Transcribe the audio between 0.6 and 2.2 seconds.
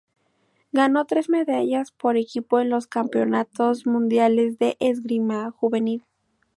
Ganó tres medallas por